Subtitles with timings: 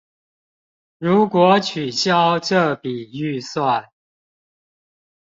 [0.97, 3.91] 如果取消這筆預算